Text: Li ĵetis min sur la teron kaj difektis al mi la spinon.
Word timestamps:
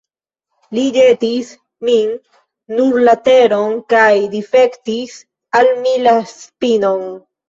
Li 0.75 0.83
ĵetis 0.93 1.49
min 1.89 2.15
sur 2.77 2.97
la 3.07 3.13
teron 3.27 3.75
kaj 3.95 4.07
difektis 4.31 5.19
al 5.61 5.69
mi 5.85 5.93
la 6.07 6.15
spinon. 6.33 7.05